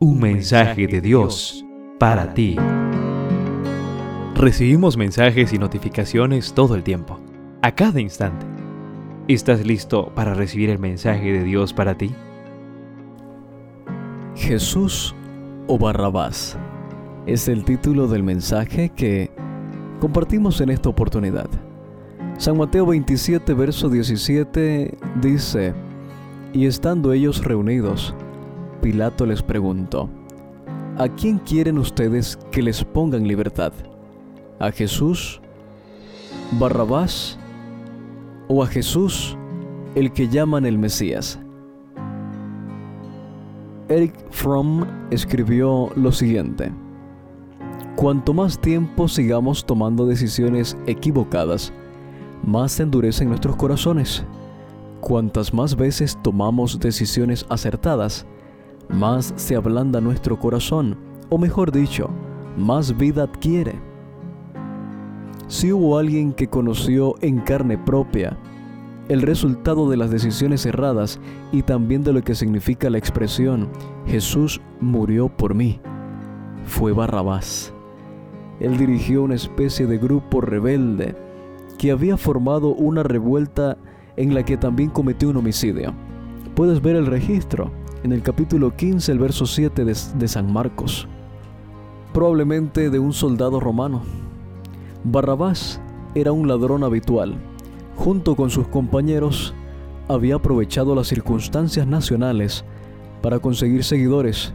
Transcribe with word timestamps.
Un 0.00 0.20
mensaje 0.20 0.86
de 0.86 1.00
Dios 1.00 1.66
para 1.98 2.32
ti. 2.32 2.54
Recibimos 4.36 4.96
mensajes 4.96 5.52
y 5.52 5.58
notificaciones 5.58 6.52
todo 6.52 6.76
el 6.76 6.84
tiempo, 6.84 7.18
a 7.62 7.74
cada 7.74 8.00
instante. 8.00 8.46
¿Estás 9.26 9.66
listo 9.66 10.12
para 10.14 10.34
recibir 10.34 10.70
el 10.70 10.78
mensaje 10.78 11.32
de 11.32 11.42
Dios 11.42 11.72
para 11.72 11.98
ti? 11.98 12.14
Jesús 14.36 15.16
o 15.66 15.76
Barrabás 15.78 16.56
es 17.26 17.48
el 17.48 17.64
título 17.64 18.06
del 18.06 18.22
mensaje 18.22 18.90
que 18.90 19.32
compartimos 19.98 20.60
en 20.60 20.70
esta 20.70 20.90
oportunidad. 20.90 21.50
San 22.36 22.56
Mateo 22.56 22.86
27, 22.86 23.52
verso 23.52 23.88
17 23.88 24.96
dice, 25.20 25.74
y 26.52 26.66
estando 26.66 27.12
ellos 27.12 27.44
reunidos, 27.44 28.14
Pilato 28.88 29.26
les 29.26 29.42
preguntó, 29.42 30.08
¿A 30.96 31.10
quién 31.10 31.36
quieren 31.40 31.76
ustedes 31.76 32.38
que 32.50 32.62
les 32.62 32.82
pongan 32.82 33.28
libertad? 33.28 33.70
¿A 34.58 34.70
Jesús, 34.70 35.42
Barrabás 36.52 37.38
o 38.48 38.62
a 38.62 38.66
Jesús, 38.66 39.36
el 39.94 40.10
que 40.10 40.28
llaman 40.28 40.64
el 40.64 40.78
Mesías? 40.78 41.38
Eric 43.90 44.14
Fromm 44.30 44.86
escribió 45.10 45.90
lo 45.94 46.10
siguiente, 46.10 46.72
Cuanto 47.94 48.32
más 48.32 48.58
tiempo 48.58 49.06
sigamos 49.06 49.66
tomando 49.66 50.06
decisiones 50.06 50.78
equivocadas, 50.86 51.74
más 52.42 52.72
se 52.72 52.84
endurecen 52.84 53.28
nuestros 53.28 53.54
corazones. 53.56 54.24
Cuantas 55.02 55.52
más 55.52 55.76
veces 55.76 56.16
tomamos 56.22 56.80
decisiones 56.80 57.44
acertadas, 57.50 58.24
más 58.88 59.32
se 59.36 59.56
ablanda 59.56 60.00
nuestro 60.00 60.38
corazón, 60.38 60.96
o 61.28 61.38
mejor 61.38 61.72
dicho, 61.72 62.10
más 62.56 62.96
vida 62.96 63.24
adquiere. 63.24 63.80
Si 65.46 65.72
hubo 65.72 65.98
alguien 65.98 66.32
que 66.32 66.48
conoció 66.48 67.14
en 67.20 67.40
carne 67.40 67.78
propia 67.78 68.36
el 69.08 69.22
resultado 69.22 69.88
de 69.88 69.96
las 69.96 70.10
decisiones 70.10 70.66
erradas 70.66 71.18
y 71.52 71.62
también 71.62 72.02
de 72.02 72.12
lo 72.12 72.22
que 72.22 72.34
significa 72.34 72.90
la 72.90 72.98
expresión 72.98 73.68
Jesús 74.06 74.60
murió 74.80 75.28
por 75.28 75.54
mí, 75.54 75.80
fue 76.64 76.92
Barrabás. 76.92 77.72
Él 78.60 78.76
dirigió 78.76 79.22
una 79.22 79.36
especie 79.36 79.86
de 79.86 79.98
grupo 79.98 80.40
rebelde 80.40 81.16
que 81.78 81.92
había 81.92 82.16
formado 82.16 82.74
una 82.74 83.02
revuelta 83.02 83.78
en 84.16 84.34
la 84.34 84.44
que 84.44 84.56
también 84.56 84.90
cometió 84.90 85.30
un 85.30 85.36
homicidio. 85.36 85.94
Puedes 86.54 86.82
ver 86.82 86.96
el 86.96 87.06
registro 87.06 87.70
en 88.04 88.12
el 88.12 88.22
capítulo 88.22 88.76
15, 88.76 89.10
el 89.10 89.18
verso 89.18 89.46
7 89.46 89.84
de, 89.84 90.28
San 90.28 90.52
Marcos, 90.52 91.08
probablemente 92.12 92.90
de 92.90 92.98
un 92.98 93.12
soldado 93.12 93.58
romano. 93.60 94.02
Barrabás 95.04 95.80
era 96.14 96.32
un 96.32 96.46
ladrón 96.46 96.84
habitual. 96.84 97.34
Junto 97.96 98.36
con 98.36 98.50
sus 98.50 98.68
compañeros, 98.68 99.54
había 100.06 100.36
aprovechado 100.36 100.94
las 100.94 101.08
circunstancias 101.08 101.86
nacionales 101.86 102.64
para 103.20 103.40
conseguir 103.40 103.82
seguidores 103.82 104.52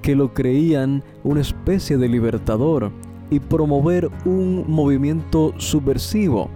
que 0.00 0.14
lo 0.14 0.32
creían 0.32 1.02
una 1.24 1.40
especie 1.40 1.98
de 1.98 2.08
libertador 2.08 2.92
y 3.30 3.40
promover 3.40 4.10
un 4.24 4.64
movimiento 4.68 5.52
subversivo. 5.58 6.48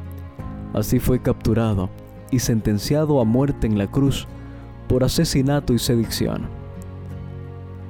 Así 0.73 1.01
fue 1.01 1.21
capturado 1.21 1.91
y 2.31 2.39
sentenciado 2.39 3.21
a 3.21 3.25
muerte 3.25 3.67
en 3.67 3.77
la 3.77 3.89
cruz 3.89 4.27
por 4.89 5.05
asesinato 5.05 5.73
y 5.73 5.79
sedición. 5.79 6.49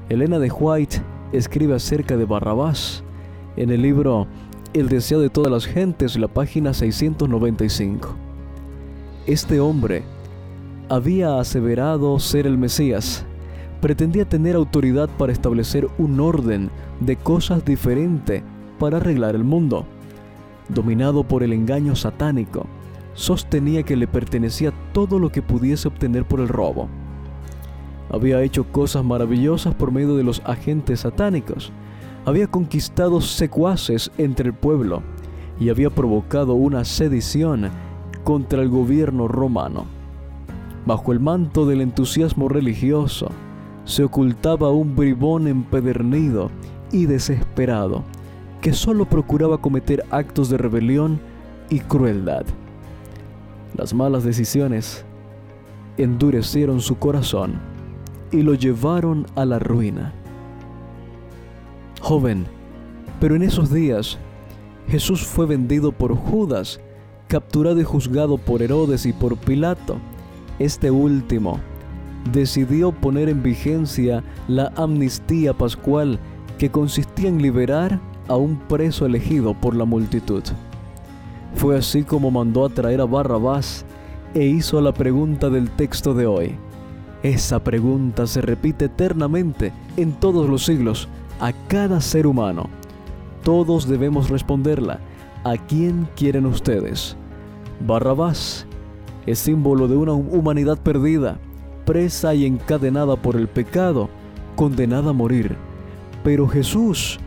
Elena 0.09 0.39
de 0.39 0.51
White 0.51 1.03
escribe 1.33 1.75
acerca 1.75 2.17
de 2.17 2.25
Barrabás 2.25 3.03
en 3.57 3.71
el 3.71 3.83
libro 3.83 4.27
El 4.75 4.89
deseo 4.89 5.21
de 5.21 5.31
todas 5.31 5.51
las 5.51 5.67
gentes, 5.67 6.17
la 6.19 6.29
página 6.29 6.75
695. 6.75 8.15
Este 9.27 9.61
hombre 9.61 10.03
había 10.89 11.39
aseverado 11.39 12.19
ser 12.19 12.47
el 12.47 12.59
Mesías, 12.59 13.25
pretendía 13.81 14.29
tener 14.29 14.57
autoridad 14.57 15.09
para 15.17 15.33
establecer 15.33 15.89
un 15.99 16.21
orden 16.21 16.71
de 17.01 17.17
cosas 17.17 17.65
diferente 17.65 18.43
para 18.79 18.99
arreglar 18.99 19.35
el 19.35 19.45
mundo. 19.45 19.87
Dominado 20.69 21.25
por 21.25 21.43
el 21.43 21.53
engaño 21.53 21.97
satánico, 21.97 22.67
sostenía 23.15 23.83
que 23.83 23.97
le 23.97 24.07
pertenecía 24.07 24.73
todo 24.93 25.19
lo 25.19 25.31
que 25.31 25.43
pudiese 25.43 25.89
obtener 25.89 26.25
por 26.27 26.41
el 26.41 26.49
robo. 26.49 26.89
Había 28.11 28.43
hecho 28.43 28.65
cosas 28.65 29.05
maravillosas 29.05 29.75
por 29.75 29.91
medio 29.91 30.17
de 30.17 30.23
los 30.23 30.43
agentes 30.45 31.01
satánicos. 31.01 31.73
Había 32.25 32.47
conquistado 32.47 33.21
secuaces 33.21 34.11
entre 34.19 34.49
el 34.49 34.55
pueblo 34.55 35.03
y 35.59 35.71
había 35.71 35.91
provocado 35.91 36.55
una 36.55 36.85
sedición 36.85 37.71
contra 38.25 38.63
el 38.63 38.69
gobierno 38.69 39.29
romano. 39.29 39.87
Bajo 40.85 41.13
el 41.13 41.21
manto 41.21 41.67
del 41.67 41.81
entusiasmo 41.81 42.49
religioso 42.49 43.29
se 43.85 44.05
ocultaba 44.05 44.71
un 44.71 44.95
bribón 44.95 45.49
empedernido 45.49 46.51
y 46.93 47.07
desesperado 47.07 48.05
que 48.61 48.73
solo 48.73 49.07
procuraba 49.07 49.59
cometer 49.59 50.05
actos 50.11 50.49
de 50.49 50.59
rebelión 50.59 51.21
y 51.69 51.81
crueldad. 51.81 52.45
Las 53.77 53.95
malas 53.95 54.25
decisiones 54.25 55.05
endurecieron 55.97 56.81
su 56.81 56.99
corazón 56.99 57.61
y 58.31 58.43
lo 58.43 58.55
llevaron 58.55 59.27
a 59.35 59.45
la 59.45 59.59
ruina. 59.59 60.13
Joven, 62.01 62.47
pero 63.21 63.37
en 63.37 63.43
esos 63.43 63.73
días 63.73 64.19
Jesús 64.89 65.25
fue 65.25 65.47
vendido 65.47 65.93
por 65.93 66.15
Judas, 66.15 66.81
capturado 67.29 67.81
y 67.81 67.85
juzgado 67.85 68.37
por 68.37 68.63
Herodes 68.63 69.07
y 69.07 69.13
por 69.13 69.37
Pilato. 69.37 69.97
Este 70.59 70.91
último 70.91 71.61
decidió 72.31 72.93
poner 72.93 73.29
en 73.29 73.43
vigencia 73.43 74.23
la 74.49 74.73
amnistía 74.77 75.55
pascual 75.55 76.19
que 76.59 76.71
consistía 76.71 77.29
en 77.29 77.41
liberar 77.41 78.01
a 78.29 78.37
un 78.37 78.57
preso 78.69 79.07
elegido 79.07 79.55
por 79.55 79.75
la 79.75 79.85
multitud. 79.85 80.43
Fue 81.55 81.77
así 81.77 82.03
como 82.03 82.31
mandó 82.31 82.65
a 82.65 82.69
traer 82.69 83.01
a 83.01 83.05
Barrabás 83.05 83.85
e 84.35 84.45
hizo 84.45 84.81
la 84.81 84.93
pregunta 84.93 85.51
del 85.51 85.71
texto 85.71 86.15
de 86.15 86.27
hoy. 86.27 86.57
Esa 87.23 87.63
pregunta 87.63 88.27
se 88.27 88.41
repite 88.41 88.87
eternamente 88.87 89.73
en 89.97 90.13
todos 90.13 90.49
los 90.49 90.65
siglos 90.65 91.09
a 91.41 91.53
cada 91.69 92.01
ser 92.01 92.27
humano. 92.27 92.69
Todos 93.45 93.89
debemos 93.89 94.29
responderla. 94.29 95.01
¿A 95.45 95.57
quién 95.57 96.09
quieren 96.17 96.47
ustedes? 96.47 97.17
Barrabás 97.87 98.67
es 99.27 99.39
símbolo 99.39 99.89
de 99.89 99.97
una 99.97 100.13
humanidad 100.13 100.79
perdida, 100.79 101.39
presa 101.85 102.35
y 102.35 102.47
encadenada 102.47 103.17
por 103.17 103.37
el 103.37 103.49
pecado, 103.49 104.09
condenada 104.57 105.11
a 105.11 105.15
morir. 105.15 105.57
Pero 106.25 106.49
Jesús, 106.49 107.19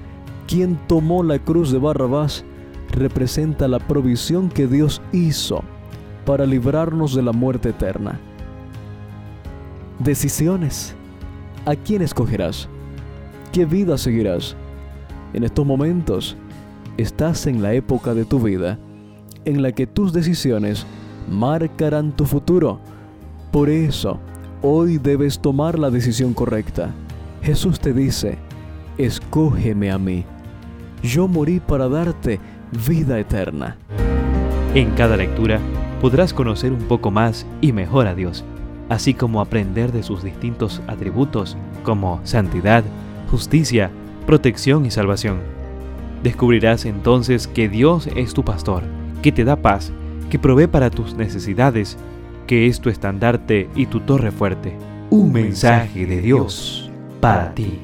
quien 0.47 0.77
tomó 0.87 1.23
la 1.23 1.39
cruz 1.39 1.71
de 1.71 1.79
Barrabás, 1.79 2.43
representa 2.95 3.67
la 3.67 3.79
provisión 3.79 4.49
que 4.49 4.67
Dios 4.67 5.01
hizo 5.11 5.63
para 6.25 6.45
librarnos 6.45 7.13
de 7.13 7.21
la 7.21 7.31
muerte 7.31 7.69
eterna. 7.69 8.19
Decisiones. 9.99 10.95
¿A 11.65 11.75
quién 11.75 12.01
escogerás? 12.01 12.67
¿Qué 13.51 13.65
vida 13.65 13.97
seguirás? 13.97 14.55
En 15.33 15.43
estos 15.43 15.65
momentos, 15.65 16.37
estás 16.97 17.47
en 17.47 17.61
la 17.61 17.73
época 17.73 18.13
de 18.13 18.25
tu 18.25 18.39
vida 18.39 18.79
en 19.45 19.61
la 19.61 19.71
que 19.71 19.87
tus 19.87 20.11
decisiones 20.11 20.85
marcarán 21.29 22.15
tu 22.15 22.25
futuro. 22.25 22.79
Por 23.51 23.69
eso, 23.69 24.19
hoy 24.61 24.97
debes 24.97 25.39
tomar 25.39 25.77
la 25.77 25.89
decisión 25.89 26.33
correcta. 26.33 26.93
Jesús 27.41 27.79
te 27.79 27.93
dice, 27.93 28.37
escógeme 28.97 29.91
a 29.91 29.97
mí. 29.97 30.25
Yo 31.03 31.27
morí 31.27 31.59
para 31.59 31.87
darte 31.87 32.39
vida 32.75 33.19
eterna. 33.19 33.77
En 34.73 34.91
cada 34.91 35.17
lectura 35.17 35.59
podrás 36.01 36.33
conocer 36.33 36.73
un 36.73 36.83
poco 36.83 37.11
más 37.11 37.45
y 37.61 37.71
mejor 37.71 38.07
a 38.07 38.15
Dios, 38.15 38.43
así 38.89 39.13
como 39.13 39.41
aprender 39.41 39.91
de 39.91 40.03
sus 40.03 40.23
distintos 40.23 40.81
atributos 40.87 41.57
como 41.83 42.19
santidad, 42.23 42.83
justicia, 43.31 43.89
protección 44.25 44.85
y 44.85 44.91
salvación. 44.91 45.37
Descubrirás 46.23 46.85
entonces 46.85 47.47
que 47.47 47.69
Dios 47.69 48.07
es 48.15 48.33
tu 48.33 48.43
pastor, 48.43 48.83
que 49.21 49.31
te 49.31 49.45
da 49.45 49.55
paz, 49.55 49.91
que 50.29 50.39
provee 50.39 50.67
para 50.67 50.89
tus 50.89 51.15
necesidades, 51.15 51.97
que 52.47 52.67
es 52.67 52.79
tu 52.79 52.89
estandarte 52.89 53.69
y 53.75 53.85
tu 53.85 54.01
torre 54.01 54.31
fuerte. 54.31 54.75
Un 55.09 55.31
mensaje 55.31 56.05
de 56.05 56.21
Dios 56.21 56.91
para 57.21 57.53
ti. 57.53 57.79